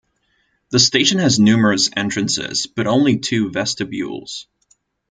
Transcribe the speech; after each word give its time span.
The 0.71 0.79
station 0.79 1.19
has 1.19 1.39
numerous 1.39 1.91
entrances, 1.95 2.65
but 2.65 2.87
only 2.87 3.19
two 3.19 3.51
vestibules. 3.51 4.47